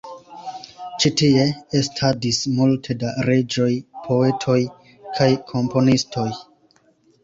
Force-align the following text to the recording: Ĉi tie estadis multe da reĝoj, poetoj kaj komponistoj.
Ĉi 1.03 1.11
tie 1.21 1.43
estadis 1.81 2.41
multe 2.61 2.97
da 3.05 3.13
reĝoj, 3.31 3.71
poetoj 4.09 4.59
kaj 5.17 5.33
komponistoj. 5.57 6.31